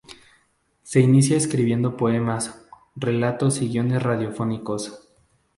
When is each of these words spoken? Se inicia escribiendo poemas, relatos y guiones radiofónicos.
Se 0.81 0.99
inicia 0.99 1.37
escribiendo 1.37 1.95
poemas, 1.95 2.65
relatos 2.95 3.61
y 3.61 3.69
guiones 3.69 4.01
radiofónicos. 4.01 5.07